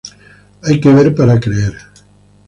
Hay 0.63 0.79
que 0.81 0.91
ver 0.91 1.13
para 1.13 1.39
creer 1.39 1.77